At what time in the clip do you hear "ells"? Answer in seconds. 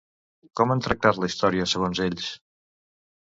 2.07-2.31